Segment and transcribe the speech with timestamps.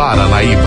[0.00, 0.62] Paranaíba.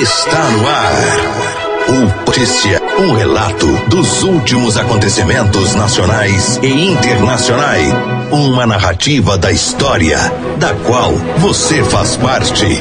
[0.00, 1.88] Está no ar.
[1.88, 7.92] O Notícia, um relato dos últimos acontecimentos nacionais e internacionais.
[8.30, 10.18] Uma narrativa da história,
[10.56, 12.80] da qual você faz parte.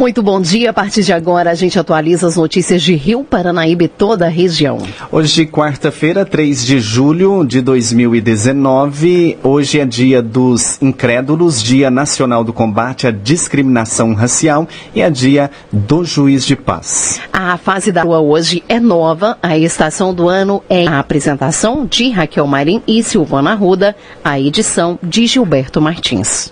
[0.00, 0.70] Muito bom dia.
[0.70, 4.28] A partir de agora, a gente atualiza as notícias de Rio Paranaíba e toda a
[4.30, 4.78] região.
[5.12, 9.36] Hoje, quarta-feira, 3 de julho de 2019.
[9.42, 15.50] Hoje é dia dos incrédulos, Dia Nacional do Combate à Discriminação Racial e é dia
[15.70, 17.20] do Juiz de Paz.
[17.30, 19.36] A fase da rua hoje é nova.
[19.42, 24.98] A estação do ano é a apresentação de Raquel Marim e Silvana Ruda, a edição
[25.02, 26.50] de Gilberto Martins.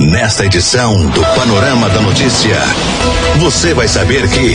[0.00, 2.56] Nesta edição do Panorama da Notícia,
[3.40, 4.54] você vai saber que.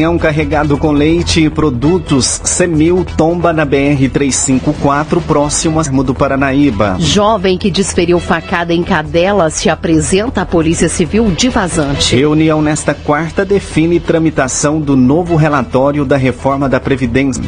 [0.00, 6.96] É um carregado com leite e produtos Semil tomba na BR-354, próximo ao do Paranaíba.
[7.00, 12.14] Jovem que desferiu facada em cadela se apresenta à Polícia Civil de vazante.
[12.14, 17.42] Reunião nesta quarta define tramitação do novo relatório da reforma da Previdência.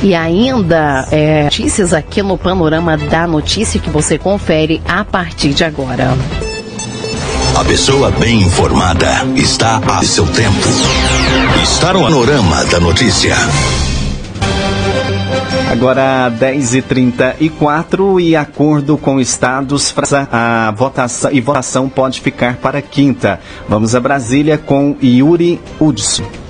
[0.00, 5.64] E ainda é, notícias aqui no Panorama da Notícia que você confere a partir de
[5.64, 6.10] agora.
[7.54, 10.68] A pessoa bem informada está a seu tempo.
[11.62, 13.36] Está no panorama da notícia.
[15.70, 19.94] Agora 10h34 e acordo com estados,
[20.30, 23.38] a votação e votação pode ficar para quinta.
[23.68, 26.41] Vamos a Brasília com Yuri Hudson.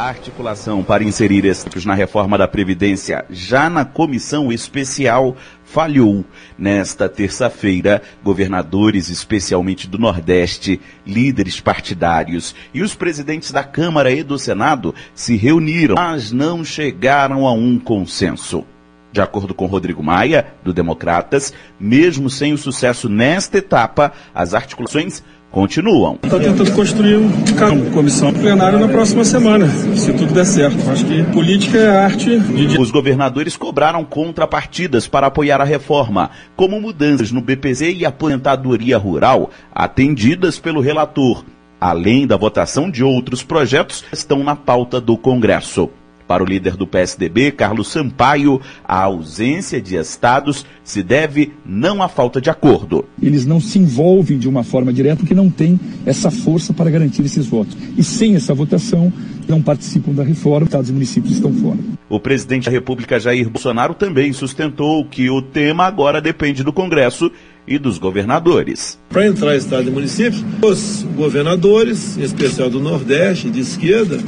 [0.00, 6.24] A articulação para inserir esses na reforma da Previdência já na comissão especial falhou.
[6.58, 14.38] Nesta terça-feira, governadores, especialmente do Nordeste, líderes partidários e os presidentes da Câmara e do
[14.38, 18.64] Senado se reuniram, mas não chegaram a um consenso.
[19.12, 25.22] De acordo com Rodrigo Maia, do Democratas, mesmo sem o sucesso nesta etapa, as articulações
[25.50, 26.18] continuam.
[26.22, 30.90] Está tentando construir um comissão plenária na próxima semana, se tudo der certo.
[30.90, 32.78] Acho que política é arte de...
[32.78, 39.50] Os governadores cobraram contrapartidas para apoiar a reforma, como mudanças no BPZ e aposentadoria rural,
[39.74, 41.44] atendidas pelo relator,
[41.80, 45.90] além da votação de outros projetos que estão na pauta do Congresso.
[46.30, 52.08] Para o líder do PSDB, Carlos Sampaio, a ausência de estados se deve não à
[52.08, 53.04] falta de acordo.
[53.20, 57.22] Eles não se envolvem de uma forma direta porque não têm essa força para garantir
[57.22, 57.76] esses votos.
[57.98, 59.12] E sem essa votação,
[59.48, 61.78] não participam da reforma, estados e municípios estão fora.
[62.08, 67.28] O presidente da República, Jair Bolsonaro, também sustentou que o tema agora depende do Congresso
[67.66, 69.00] e dos governadores.
[69.08, 74.18] Para entrar Estado e municípios, os governadores, em especial do Nordeste, de esquerda,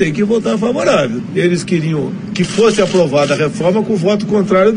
[0.00, 1.22] tem que votar favorável.
[1.34, 4.74] Eles queriam que fosse aprovada a reforma com voto contrário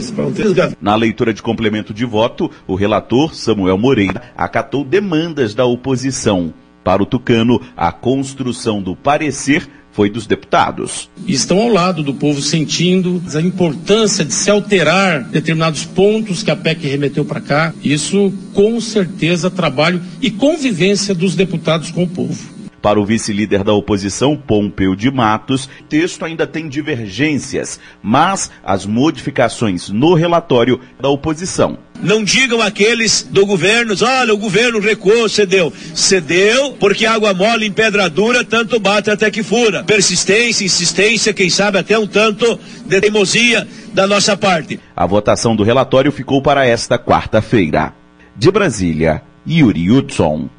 [0.81, 6.53] Na leitura de complemento de voto, o relator Samuel Moreira acatou demandas da oposição.
[6.83, 11.09] Para o Tucano, a construção do parecer foi dos deputados.
[11.25, 16.55] Estão ao lado do povo sentindo a importância de se alterar determinados pontos que a
[16.55, 17.73] PEC remeteu para cá.
[17.81, 22.52] Isso, com certeza, trabalho e convivência dos deputados com o povo.
[22.83, 28.85] Para o vice-líder da oposição, Pompeu de Matos, o texto ainda tem divergências, mas as
[28.85, 31.77] modificações no relatório da oposição.
[32.01, 35.71] Não digam aqueles do governo, olha, o governo recuou, cedeu.
[35.95, 39.85] Cedeu porque água mole em pedra dura tanto bate até que fura.
[39.85, 44.77] Persistência, insistência, quem sabe até um tanto de teimosia da nossa parte.
[44.93, 47.93] A votação do relatório ficou para esta quarta-feira.
[48.35, 50.49] De Brasília, Yuri Hudson.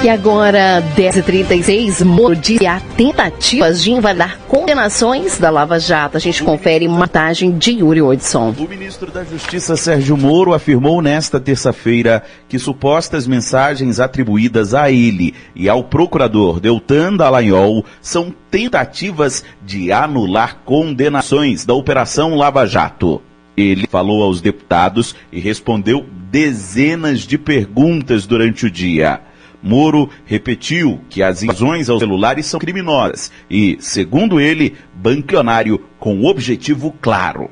[0.00, 6.16] E agora, 10h36, Moro diz há tentativas de invalidar condenações da Lava Jato.
[6.16, 8.54] A gente confere montagem de Yuri Odson.
[8.56, 15.34] O ministro da Justiça, Sérgio Moro, afirmou nesta terça-feira que supostas mensagens atribuídas a ele
[15.52, 23.20] e ao procurador Deltan Dallagnol são tentativas de anular condenações da Operação Lava Jato.
[23.56, 29.22] Ele falou aos deputados e respondeu dezenas de perguntas durante o dia.
[29.62, 36.94] Moro repetiu que as invasões aos celulares são criminosas e, segundo ele, banquionário com objetivo
[37.00, 37.50] claro.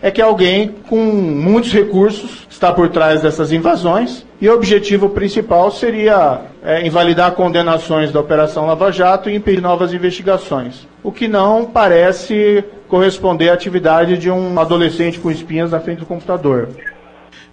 [0.00, 5.70] É que alguém com muitos recursos está por trás dessas invasões e o objetivo principal
[5.70, 11.64] seria é, invalidar condenações da Operação Lava Jato e impedir novas investigações, o que não
[11.64, 16.68] parece corresponder à atividade de um adolescente com espinhas na frente do computador.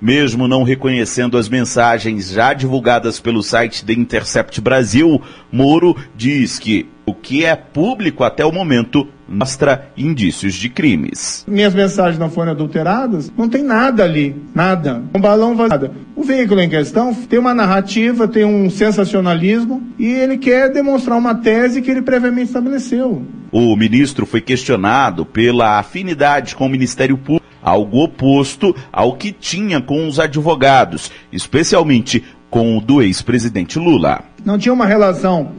[0.01, 5.21] Mesmo não reconhecendo as mensagens já divulgadas pelo site The Intercept Brasil,
[5.51, 11.45] Moro diz que o que é público até o momento mostra indícios de crimes.
[11.47, 15.03] Minhas mensagens não foram adulteradas, não tem nada ali, nada.
[15.13, 15.91] Um balão vazado.
[16.15, 21.35] O veículo em questão tem uma narrativa, tem um sensacionalismo e ele quer demonstrar uma
[21.35, 23.23] tese que ele previamente estabeleceu.
[23.51, 29.81] O ministro foi questionado pela afinidade com o Ministério Público, algo oposto ao que tinha
[29.81, 34.23] com os advogados, especialmente com o do ex-presidente Lula.
[34.43, 35.51] Não tinha uma relação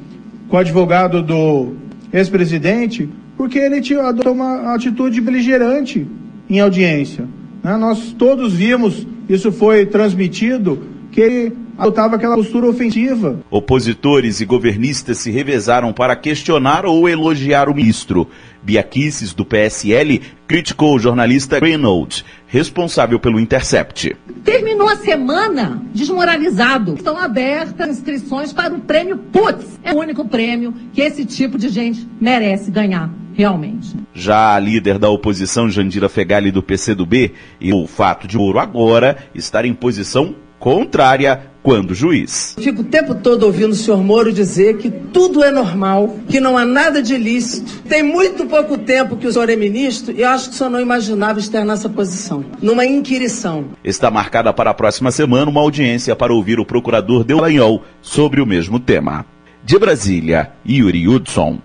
[0.49, 1.75] com o advogado do
[2.13, 6.07] ex-presidente porque ele tinha adotou uma atitude beligerante
[6.49, 7.27] em audiência.
[7.63, 7.77] Né?
[7.77, 13.41] Nós todos vimos, isso foi transmitido, que ele adotava aquela postura ofensiva.
[13.51, 18.29] Opositores e governistas se revezaram para questionar ou elogiar o ministro.
[18.63, 24.17] Bia Kicis, do PSL, criticou o jornalista Reynolds, responsável pelo Intercept.
[24.45, 26.95] Terminou a semana desmoralizado.
[26.95, 29.81] Estão abertas inscrições para o prêmio Putz.
[29.83, 33.11] É o único prêmio que esse tipo de gente merece ganhar.
[33.35, 33.97] Realmente.
[34.13, 39.17] Já a líder da oposição, Jandira Fegali, do PCdoB, e o fato de Ouro agora
[39.35, 42.57] estar em posição contrária quando juiz.
[42.57, 46.57] Fico o tempo todo ouvindo o senhor Moro dizer que tudo é normal, que não
[46.57, 47.83] há nada de ilícito.
[47.89, 50.81] Tem muito pouco tempo que o senhor é ministro e acho que o senhor não
[50.81, 53.65] imaginava estar nessa posição, numa inquirição.
[53.83, 58.47] Está marcada para a próxima semana uma audiência para ouvir o procurador Deulanhol sobre o
[58.47, 59.27] mesmo tema.
[59.65, 61.59] De Brasília, Yuri Hudson.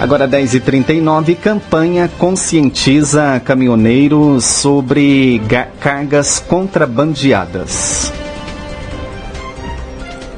[0.00, 5.42] Agora 10h39, campanha conscientiza caminhoneiros sobre
[5.78, 8.10] cargas contrabandeadas.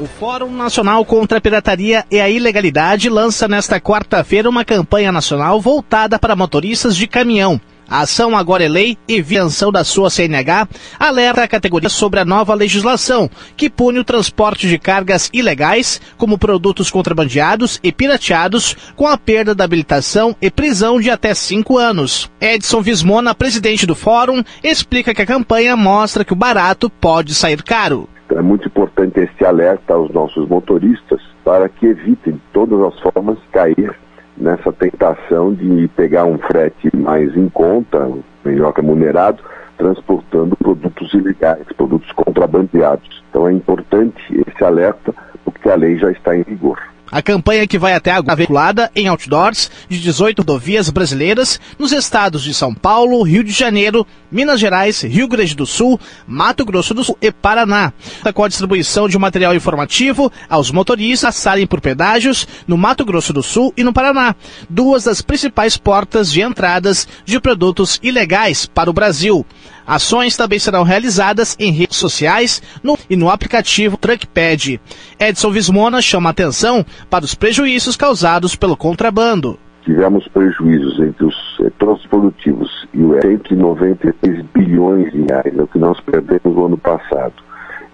[0.00, 5.61] O Fórum Nacional contra a Pirataria e a Ilegalidade lança nesta quarta-feira uma campanha nacional
[5.61, 7.61] voltada para motoristas de caminhão.
[7.93, 10.67] A ação agora é lei e viação da sua CNH
[10.99, 16.39] alerta a categoria sobre a nova legislação que pune o transporte de cargas ilegais, como
[16.39, 22.33] produtos contrabandeados e pirateados, com a perda da habilitação e prisão de até cinco anos.
[22.41, 27.62] Edson Vismona, presidente do fórum, explica que a campanha mostra que o barato pode sair
[27.62, 28.09] caro.
[28.31, 33.37] É muito importante esse alerta aos nossos motoristas para que evitem de todas as formas
[33.53, 33.94] cair
[34.43, 38.11] nessa tentação de pegar um frete mais em conta,
[38.44, 39.43] melhor remunerado,
[39.79, 43.23] transportando produtos ilegais, produtos contrabandeados.
[43.31, 46.92] Então é importante esse alerta, porque a lei já está em vigor.
[47.12, 52.43] A campanha que vai até agora veiculada em outdoors de 18 rodovias brasileiras nos estados
[52.43, 57.05] de São Paulo, Rio de Janeiro, Minas Gerais, Rio Grande do Sul, Mato Grosso do
[57.05, 57.93] Sul e Paraná.
[58.32, 63.43] Com a distribuição de material informativo aos motoristas passarem por pedágios no Mato Grosso do
[63.43, 64.37] Sul e no Paraná,
[64.70, 69.44] duas das principais portas de entradas de produtos ilegais para o Brasil.
[69.87, 74.81] Ações também serão realizadas em redes sociais no, e no aplicativo Truckpad.
[75.19, 79.58] Edson Vismona chama atenção para os prejuízos causados pelo contrabando.
[79.84, 85.79] Tivemos prejuízos entre os setores produtivos e o 193 bilhões de reais, é o que
[85.79, 87.34] nós perdemos no ano passado.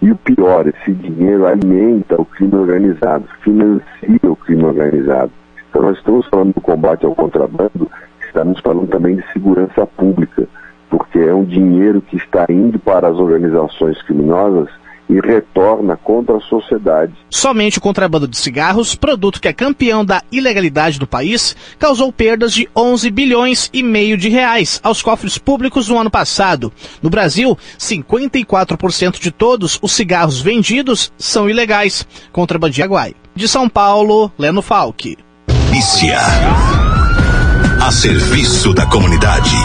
[0.01, 5.31] E o pior, esse dinheiro alimenta o crime organizado, financia o crime organizado.
[5.69, 7.89] Então nós estamos falando do combate ao contrabando,
[8.25, 10.47] estamos falando também de segurança pública
[10.89, 14.69] porque é um dinheiro que está indo para as organizações criminosas
[15.09, 17.13] e retorna contra a sociedade.
[17.29, 22.53] Somente o contrabando de cigarros, produto que é campeão da ilegalidade do país, causou perdas
[22.53, 26.71] de 11 bilhões e meio de reais aos cofres públicos no ano passado.
[27.01, 32.05] No Brasil, 54% de todos os cigarros vendidos são ilegais.
[32.31, 32.87] Contrabandia
[33.35, 35.17] De São Paulo, Leno Falck.
[35.69, 36.17] Polícia.
[37.81, 39.55] A serviço da comunidade.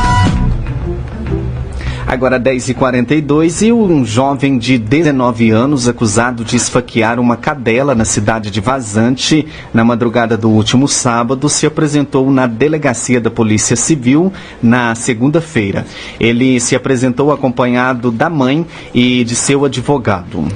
[2.14, 8.52] Agora 10h42 e um jovem de 19 anos acusado de esfaquear uma cadela na cidade
[8.52, 9.44] de Vazante
[9.74, 15.84] na madrugada do último sábado se apresentou na delegacia da Polícia Civil na segunda-feira.
[16.20, 20.46] Ele se apresentou acompanhado da mãe e de seu advogado.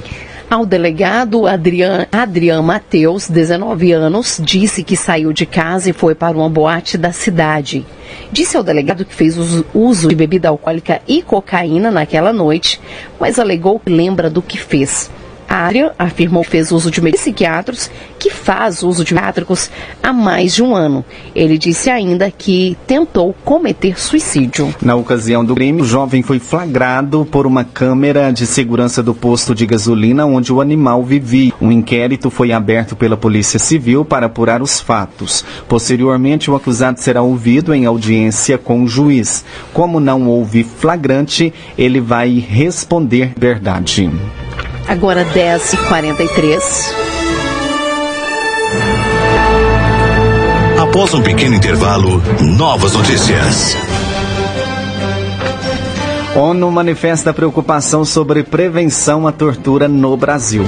[0.49, 6.35] Ao delegado Adrian, Adrian Mateus, 19 anos, disse que saiu de casa e foi para
[6.35, 7.85] uma boate da cidade.
[8.31, 9.37] Disse ao delegado que fez
[9.75, 12.81] uso de bebida alcoólica e cocaína naquela noite,
[13.19, 15.11] mas alegou que lembra do que fez.
[15.49, 17.89] A área afirmou que fez uso de psiquiatros,
[18.19, 19.71] que faz uso de psiquiátricos
[20.03, 21.03] há mais de um ano.
[21.35, 24.73] Ele disse ainda que tentou cometer suicídio.
[24.79, 29.55] Na ocasião do crime, o jovem foi flagrado por uma câmera de segurança do posto
[29.55, 31.51] de gasolina onde o animal vivia.
[31.59, 35.43] Um inquérito foi aberto pela Polícia Civil para apurar os fatos.
[35.67, 39.43] Posteriormente, o acusado será ouvido em audiência com o juiz.
[39.73, 44.09] Como não houve flagrante, ele vai responder verdade.
[44.89, 46.59] Agora 10h43.
[50.81, 53.77] Após um pequeno intervalo, novas notícias.
[56.35, 60.65] ONU manifesta preocupação sobre prevenção à tortura no Brasil.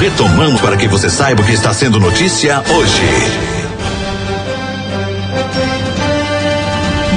[0.00, 3.57] Retomamos para que você saiba o que está sendo notícia hoje.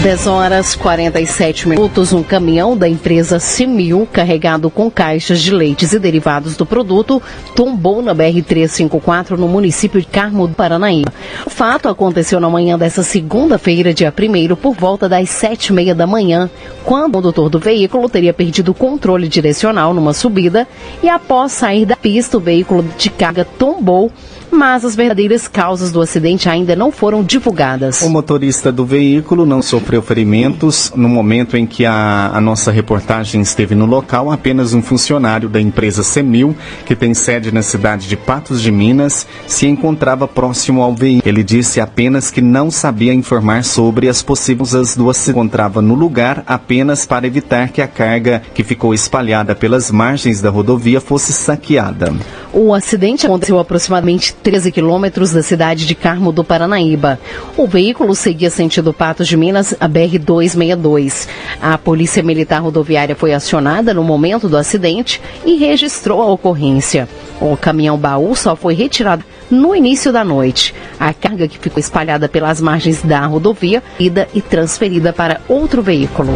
[0.01, 5.99] 10 horas 47 minutos, um caminhão da empresa Simil, carregado com caixas de leites e
[5.99, 7.21] derivados do produto,
[7.55, 11.13] tombou na BR-354 no município de Carmo do Paranaíba.
[11.45, 15.93] O fato aconteceu na manhã dessa segunda-feira, dia 1 por volta das sete e meia
[15.93, 16.49] da manhã,
[16.83, 20.67] quando o condutor do veículo teria perdido o controle direcional numa subida
[21.03, 24.11] e após sair da pista, o veículo de carga tombou
[24.51, 28.01] mas as verdadeiras causas do acidente ainda não foram divulgadas.
[28.01, 30.91] O motorista do veículo não sofreu ferimentos.
[30.95, 35.59] No momento em que a, a nossa reportagem esteve no local, apenas um funcionário da
[35.59, 36.55] empresa Semil,
[36.85, 41.27] que tem sede na cidade de Patos de Minas, se encontrava próximo ao veículo.
[41.27, 45.31] Ele disse apenas que não sabia informar sobre as possíveis do acidente.
[45.31, 50.49] Encontrava no lugar apenas para evitar que a carga que ficou espalhada pelas margens da
[50.49, 52.13] rodovia fosse saqueada.
[52.53, 57.17] O acidente aconteceu aproximadamente 13 quilômetros da cidade de Carmo do Paranaíba.
[57.55, 61.29] O veículo seguia sentido Patos de Minas, a BR-262.
[61.61, 67.07] A Polícia Militar Rodoviária foi acionada no momento do acidente e registrou a ocorrência.
[67.39, 70.73] O caminhão baú só foi retirado no início da noite.
[70.99, 76.33] A carga que ficou espalhada pelas margens da rodovia, ida e transferida para outro veículo.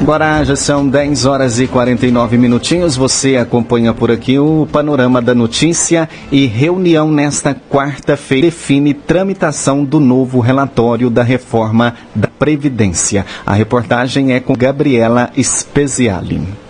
[0.00, 2.96] Agora já são 10 horas e 49 minutinhos.
[2.96, 9.98] Você acompanha por aqui o panorama da notícia e reunião nesta quarta-feira define tramitação do
[9.98, 13.24] novo relatório da reforma da Previdência.
[13.46, 16.61] A reportagem é com Gabriela Speziali.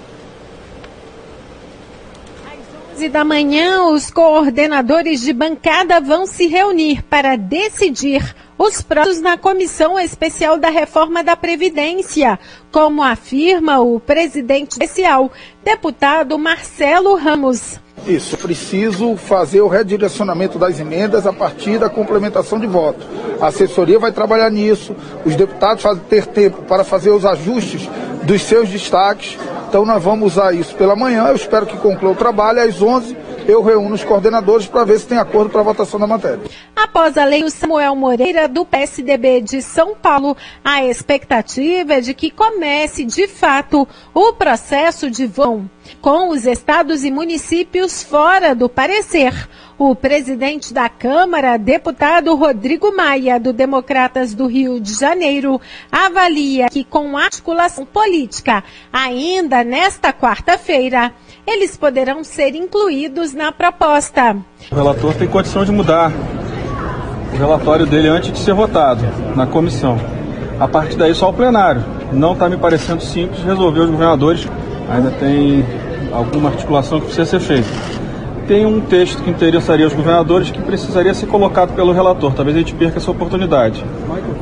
[3.03, 9.37] 11 da manhã, os coordenadores de bancada vão se reunir para decidir os prazos na
[9.37, 12.39] Comissão Especial da Reforma da Previdência,
[12.71, 15.33] como afirma o presidente especial,
[15.65, 17.81] deputado Marcelo Ramos.
[18.07, 23.05] Isso, preciso fazer o redirecionamento das emendas a partir da complementação de voto.
[23.41, 24.95] A assessoria vai trabalhar nisso,
[25.25, 27.89] os deputados vão ter tempo para fazer os ajustes
[28.23, 29.37] dos seus destaques.
[29.73, 33.17] Então nós vamos usar isso pela manhã, eu espero que conclua o trabalho às 11
[33.47, 36.41] eu reúno os coordenadores para ver se tem acordo para a votação da matéria.
[36.75, 42.15] Após a lei, o Samuel Moreira, do PSDB de São Paulo, a expectativa é de
[42.15, 45.69] que comece, de fato, o processo de vão
[46.01, 49.49] com os estados e municípios fora do parecer.
[49.85, 55.61] O presidente da Câmara, deputado Rodrigo Maia, do Democratas do Rio de Janeiro,
[55.91, 58.63] avalia que com articulação política,
[58.93, 61.11] ainda nesta quarta-feira,
[61.45, 64.37] eles poderão ser incluídos na proposta.
[64.71, 66.13] O relator tem condição de mudar
[67.33, 69.03] o relatório dele antes de ser votado
[69.35, 69.99] na comissão.
[70.61, 71.85] A partir daí, só o plenário.
[72.13, 74.47] Não está me parecendo simples resolver os governadores.
[74.89, 75.67] Ainda tem
[76.13, 78.02] alguma articulação que precisa ser feita.
[78.47, 82.35] Tem um texto que interessaria aos governadores que precisaria ser colocado pelo relator.
[82.35, 83.85] Talvez a gente perca essa oportunidade.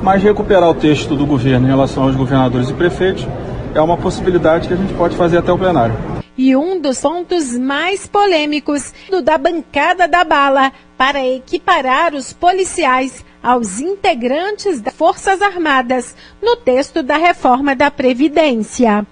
[0.02, 3.26] Mas recuperar o texto do governo em relação aos governadores e prefeitos
[3.74, 5.94] é uma possibilidade que a gente pode fazer até o plenário
[6.40, 13.22] e um dos pontos mais polêmicos do da bancada da bala para equiparar os policiais
[13.42, 19.06] aos integrantes das Forças Armadas no texto da reforma da Previdência.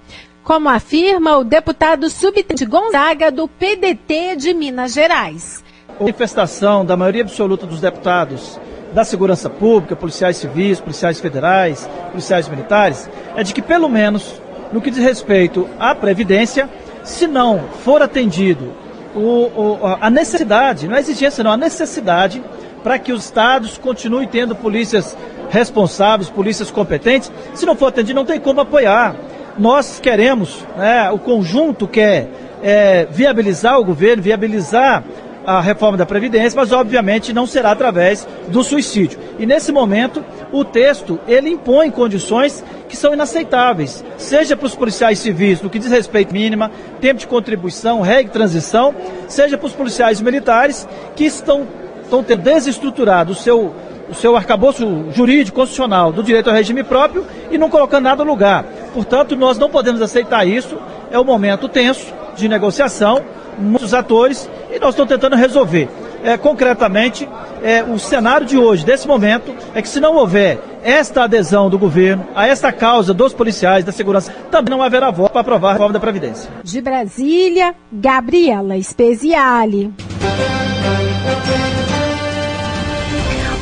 [0.49, 5.63] Como afirma o deputado subtenente Gonzaga do PDT de Minas Gerais.
[5.91, 8.59] A manifestação da maioria absoluta dos deputados
[8.95, 14.41] da segurança pública, policiais civis, policiais federais, policiais militares, é de que pelo menos
[14.73, 16.67] no que diz respeito à Previdência,
[17.05, 18.73] se não for atendido
[19.15, 22.43] o, o, a necessidade, não é exigência não, a necessidade
[22.83, 25.15] para que os estados continuem tendo polícias
[25.51, 29.15] responsáveis, polícias competentes, se não for atendido não tem como apoiar.
[29.59, 32.29] Nós queremos, né, o conjunto quer
[32.63, 35.03] é, viabilizar o governo, viabilizar
[35.45, 39.19] a reforma da Previdência, mas obviamente não será através do suicídio.
[39.39, 40.23] E nesse momento,
[40.53, 45.79] o texto, ele impõe condições que são inaceitáveis, seja para os policiais civis, no que
[45.79, 48.95] diz respeito mínima, tempo de contribuição, regra de transição,
[49.27, 50.87] seja para os policiais militares,
[51.17, 51.67] que estão,
[52.03, 53.75] estão tendo desestruturado o seu,
[54.09, 58.31] o seu arcabouço jurídico, constitucional, do direito ao regime próprio e não colocando nada no
[58.31, 58.65] lugar.
[58.99, 60.77] Portanto, nós não podemos aceitar isso,
[61.09, 63.23] é um momento tenso de negociação,
[63.57, 65.89] muitos atores, e nós estamos tentando resolver.
[66.25, 67.29] É, concretamente,
[67.63, 71.79] é, o cenário de hoje, desse momento, é que se não houver esta adesão do
[71.79, 75.73] governo a esta causa dos policiais, da segurança, também não haverá voto para aprovar a
[75.75, 76.51] reforma da Previdência.
[76.65, 79.93] De Brasília, Gabriela Speziale.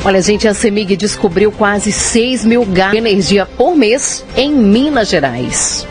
[0.05, 5.09] Olha, gente, a CEMIG descobriu quase 6 mil gastos de energia por mês em Minas
[5.09, 5.85] Gerais.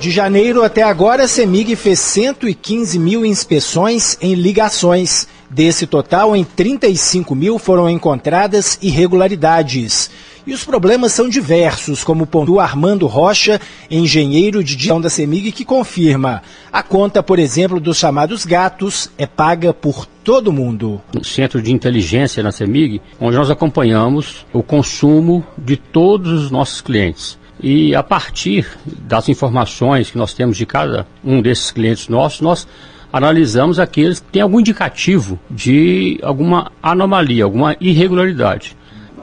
[0.00, 5.28] De janeiro até agora, a CEMIG fez 115 mil inspeções em ligações.
[5.48, 10.10] Desse total, em 35 mil foram encontradas irregularidades.
[10.46, 13.58] E os problemas são diversos, como pontua Armando Rocha,
[13.90, 16.42] engenheiro de gestão da CEMIG, que confirma.
[16.70, 21.00] A conta, por exemplo, dos chamados gatos é paga por todo mundo.
[21.18, 26.82] Um centro de inteligência na CEMIG, onde nós acompanhamos o consumo de todos os nossos
[26.82, 27.38] clientes.
[27.58, 32.68] E a partir das informações que nós temos de cada um desses clientes nossos, nós
[33.10, 38.76] analisamos aqueles que têm algum indicativo de alguma anomalia, alguma irregularidade.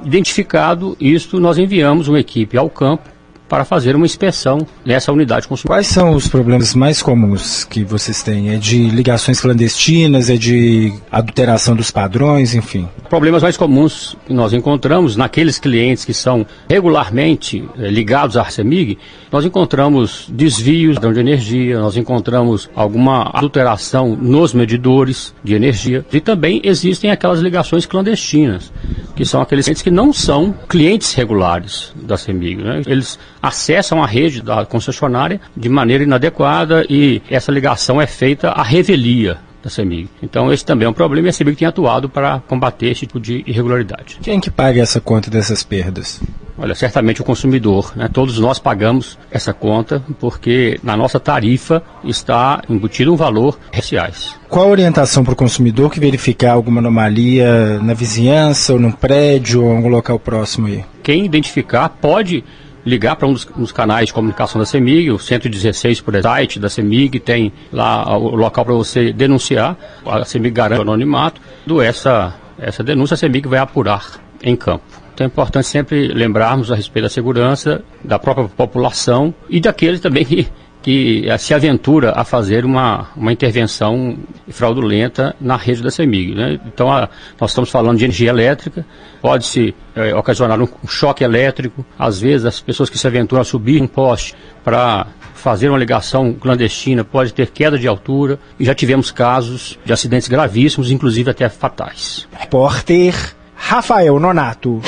[0.03, 3.10] Identificado isto, nós enviamos uma equipe ao campo
[3.51, 5.75] para fazer uma inspeção nessa unidade consumidora.
[5.75, 8.51] Quais são os problemas mais comuns que vocês têm?
[8.51, 12.87] É de ligações clandestinas, é de adulteração dos padrões, enfim?
[13.09, 18.97] Problemas mais comuns que nós encontramos naqueles clientes que são regularmente eh, ligados à Arcemig,
[19.29, 26.61] nós encontramos desvios de energia, nós encontramos alguma adulteração nos medidores de energia e também
[26.63, 28.71] existem aquelas ligações clandestinas,
[29.13, 32.63] que são aqueles clientes que não são clientes regulares da CEMIG.
[32.63, 32.81] Né?
[32.87, 38.63] Eles acessam a rede da concessionária de maneira inadequada e essa ligação é feita à
[38.63, 40.09] revelia da CEMIG.
[40.21, 43.19] Então esse também é um problema e a CEMIG tem atuado para combater esse tipo
[43.19, 44.19] de irregularidade.
[44.21, 46.21] Quem que paga essa conta dessas perdas?
[46.57, 48.07] Olha, certamente o consumidor, né?
[48.11, 54.35] Todos nós pagamos essa conta porque na nossa tarifa está embutido um valor reais.
[54.47, 59.63] Qual a orientação para o consumidor que verificar alguma anomalia na vizinhança ou no prédio
[59.63, 60.85] ou em algum local próximo aí?
[61.01, 62.43] Quem identificar pode
[62.85, 66.69] ligar para um dos, dos, canais de comunicação da CEMIG, o 116 por site da
[66.69, 72.35] CEMIG, tem lá o local para você denunciar, a CEMIG garante o anonimato, do essa,
[72.57, 74.83] essa denúncia a CEMIG vai apurar em campo.
[75.13, 80.25] Então é importante sempre lembrarmos a respeito da segurança da própria população e daqueles também
[80.25, 80.47] que
[80.81, 84.17] que eh, se aventura a fazer uma, uma intervenção
[84.49, 86.33] fraudulenta na rede da CEMIG.
[86.33, 86.59] Né?
[86.65, 87.07] Então, a,
[87.39, 88.85] nós estamos falando de energia elétrica,
[89.21, 93.45] pode-se é, ocasionar um, um choque elétrico, às vezes as pessoas que se aventuram a
[93.45, 98.75] subir um poste para fazer uma ligação clandestina pode ter queda de altura e já
[98.75, 102.27] tivemos casos de acidentes gravíssimos, inclusive até fatais.
[102.37, 103.15] Repórter
[103.55, 104.81] Rafael Nonato.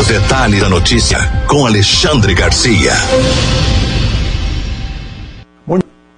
[0.00, 2.92] Os detalhes da notícia com Alexandre Garcia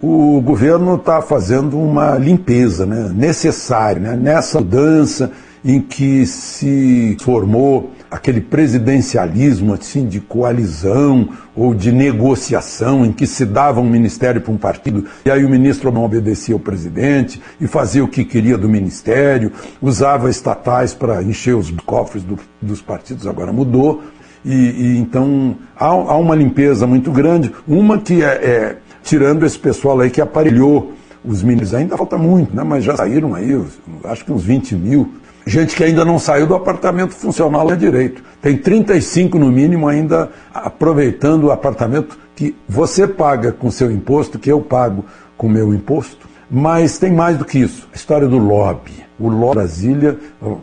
[0.02, 5.30] o governo está fazendo uma limpeza né, necessária né, nessa mudança
[5.62, 13.44] em que se formou aquele presidencialismo assim de coalizão ou de negociação em que se
[13.44, 17.66] dava um ministério para um partido e aí o ministro não obedecia ao presidente e
[17.66, 23.26] fazia o que queria do ministério, usava estatais para encher os cofres do, dos partidos,
[23.26, 24.02] agora mudou.
[24.42, 29.58] E, e então há, há, uma limpeza muito grande, uma que é, é tirando esse
[29.58, 30.92] pessoal aí que aparelhou
[31.24, 31.74] os meninos.
[31.74, 32.62] Ainda falta muito, né?
[32.62, 33.60] mas já saíram aí,
[34.04, 35.12] acho que uns 20 mil.
[35.46, 38.22] Gente que ainda não saiu do apartamento funcional é direito.
[38.42, 44.52] Tem 35 no mínimo ainda aproveitando o apartamento que você paga com seu imposto, que
[44.52, 45.04] eu pago
[45.36, 46.28] com meu imposto.
[46.50, 47.88] Mas tem mais do que isso.
[47.92, 49.04] A história do lobby.
[49.18, 50.18] O lobby Brasília,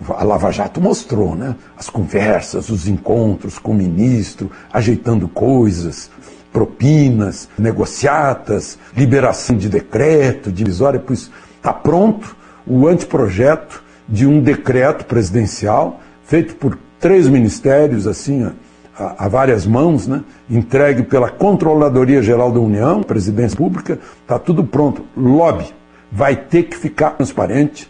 [0.09, 1.55] a Lava Jato mostrou, né?
[1.77, 6.09] As conversas, os encontros com o ministro, ajeitando coisas,
[6.57, 16.01] propinas, negociatas, liberação de decreto, divisória, pois está pronto o anteprojeto de um decreto presidencial
[16.25, 18.51] feito por três ministérios, assim,
[18.97, 20.23] a, a várias mãos, né?
[20.49, 25.05] entregue pela Controladoria Geral da União, Presidência Pública, está tudo pronto.
[25.15, 25.67] Lobby
[26.11, 27.87] vai ter que ficar transparente.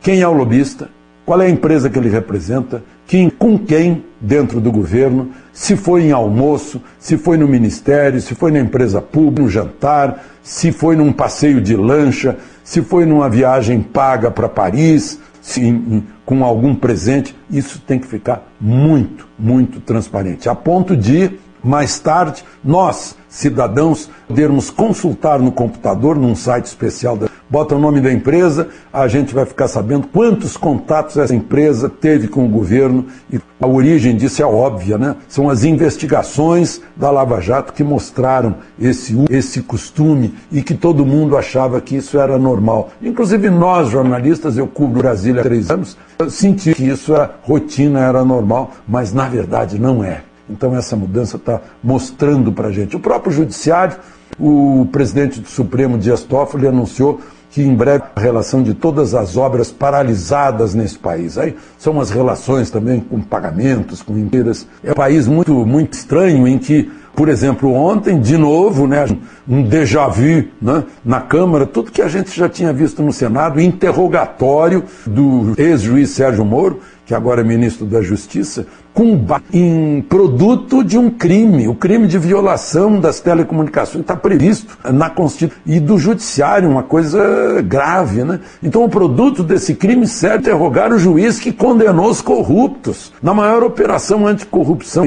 [0.00, 0.90] Quem é o lobista?
[1.24, 2.82] Qual é a empresa que ele representa?
[3.06, 5.30] Quem, com quem dentro do governo?
[5.52, 10.24] Se foi em almoço, se foi no ministério, se foi na empresa pública, no jantar,
[10.42, 16.42] se foi num passeio de lancha, se foi numa viagem paga para Paris, se, com
[16.42, 17.36] algum presente.
[17.50, 20.48] Isso tem que ficar muito, muito transparente.
[20.48, 21.30] A ponto de,
[21.62, 28.00] mais tarde, nós, cidadãos, podermos consultar no computador, num site especial da bota o nome
[28.00, 33.06] da empresa, a gente vai ficar sabendo quantos contatos essa empresa teve com o governo
[33.32, 35.14] e a origem disso é óbvia, né?
[35.28, 41.36] São as investigações da Lava Jato que mostraram esse, esse costume e que todo mundo
[41.36, 42.90] achava que isso era normal.
[43.00, 45.96] Inclusive nós, jornalistas, eu cubro Brasília há três anos,
[46.28, 50.22] senti que isso era rotina, era normal, mas na verdade não é.
[50.50, 52.96] Então essa mudança está mostrando para a gente.
[52.96, 53.96] O próprio Judiciário,
[54.38, 57.20] o presidente do Supremo, Dias Toffoli, anunciou
[57.54, 61.38] que em breve a relação de todas as obras paralisadas nesse país.
[61.38, 64.66] Aí são as relações também com pagamentos, com empresas.
[64.82, 69.06] É um país muito, muito estranho em que, por exemplo, ontem, de novo, né,
[69.48, 73.60] um déjà vu né, na Câmara, tudo que a gente já tinha visto no Senado,
[73.60, 79.20] interrogatório do ex-juiz Sérgio Moro, que agora é ministro da Justiça, com
[79.52, 85.58] em produto de um crime, o crime de violação das telecomunicações está previsto na Constituição
[85.66, 88.40] e do Judiciário, uma coisa grave, né?
[88.62, 93.62] Então o produto desse crime serve interrogar o juiz que condenou os corruptos na maior
[93.62, 95.04] operação anticorrupção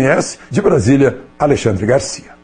[0.50, 2.37] de Brasília, Alexandre Garcia.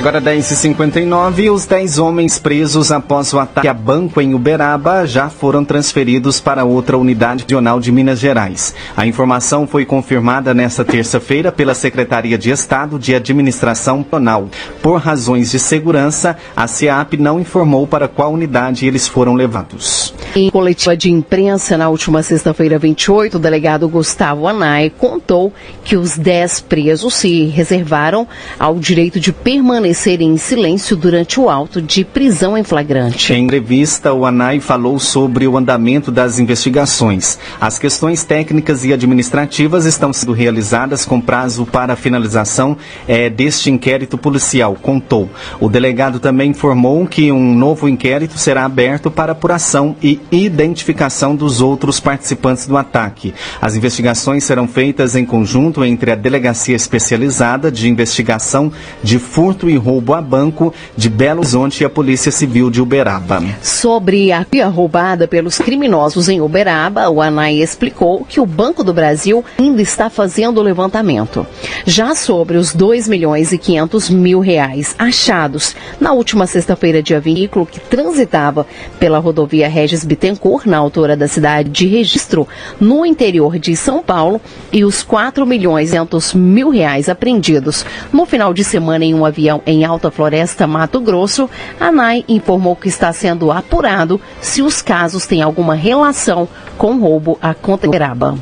[0.00, 5.62] Agora 10h59, os 10 homens presos após o ataque a banco em Uberaba já foram
[5.62, 8.74] transferidos para outra unidade regional de Minas Gerais.
[8.96, 14.48] A informação foi confirmada nesta terça-feira pela Secretaria de Estado de Administração Penal.
[14.82, 20.14] Por razões de segurança, a SEAP não informou para qual unidade eles foram levados.
[20.34, 25.52] Em coletiva de imprensa na última sexta-feira 28, o delegado Gustavo Anai contou
[25.84, 28.26] que os 10 presos se reservaram
[28.58, 33.32] ao direito de permanecer permanecerem em silêncio durante o auto de prisão em flagrante.
[33.32, 37.38] Em entrevista, o ANAI falou sobre o andamento das investigações.
[37.60, 42.76] As questões técnicas e administrativas estão sendo realizadas com prazo para finalização
[43.08, 45.28] é, deste inquérito policial, contou.
[45.58, 51.60] O delegado também informou que um novo inquérito será aberto para apuração e identificação dos
[51.60, 53.34] outros participantes do ataque.
[53.60, 58.72] As investigações serão feitas em conjunto entre a Delegacia Especializada de Investigação
[59.02, 63.42] de Furto e roubo a banco de Belo Horizonte e a Polícia Civil de Uberaba.
[63.62, 68.92] Sobre a via roubada pelos criminosos em Uberaba, o ANAI explicou que o Banco do
[68.92, 71.46] Brasil ainda está fazendo o levantamento.
[71.86, 77.66] Já sobre os 2 milhões e 500 mil reais achados na última sexta-feira de veículo
[77.66, 78.66] que transitava
[78.98, 82.46] pela rodovia Regis Bittencourt, na altura da cidade de registro,
[82.78, 84.40] no interior de São Paulo,
[84.72, 89.24] e os 4 milhões e 500 mil reais apreendidos no final de semana em um
[89.24, 94.82] avião em Alta Floresta, Mato Grosso, a ANAI informou que está sendo apurado se os
[94.82, 98.36] casos têm alguma relação com roubo a conta Uberaba.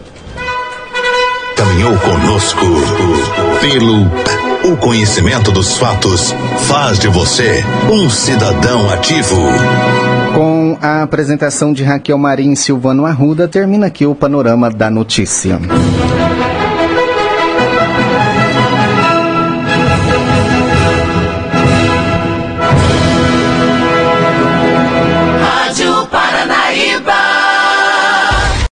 [1.56, 2.66] Caminhou conosco
[3.60, 4.08] pelo
[4.64, 6.34] o conhecimento dos fatos
[6.66, 9.36] faz de você um cidadão ativo.
[10.34, 15.58] Com a apresentação de Raquel Marim e Silvano Arruda, termina aqui o panorama da notícia.